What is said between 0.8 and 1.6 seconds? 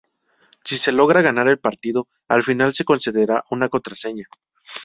logra ganar el